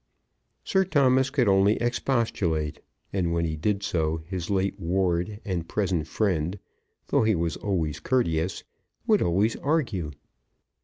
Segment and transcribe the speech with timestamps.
[0.63, 2.79] Sir Thomas could only expostulate,
[3.13, 6.57] and when he did so, his late ward and present friend,
[7.09, 8.63] though he was always courteous,
[9.05, 10.09] would always argue.